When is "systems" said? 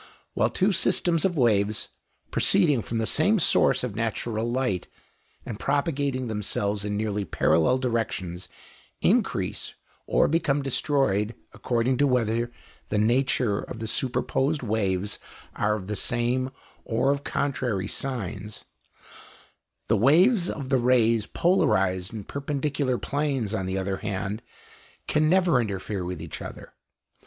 0.71-1.25